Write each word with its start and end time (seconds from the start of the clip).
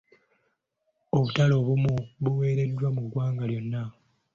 Obutale 1.17 1.53
obumu 1.61 1.93
buwereddwa 2.23 2.87
mu 2.95 3.01
ggwanga 3.05 3.43
lyonna. 3.49 3.81